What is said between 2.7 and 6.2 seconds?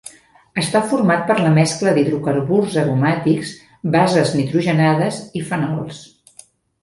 aromàtics, bases nitrogenades i fenols.